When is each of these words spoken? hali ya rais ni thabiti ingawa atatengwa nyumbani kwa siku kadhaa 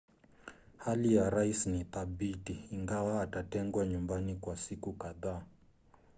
hali 0.77 1.15
ya 1.15 1.29
rais 1.29 1.67
ni 1.67 1.83
thabiti 1.83 2.67
ingawa 2.71 3.21
atatengwa 3.21 3.85
nyumbani 3.85 4.35
kwa 4.35 4.57
siku 4.57 4.93
kadhaa 4.93 5.41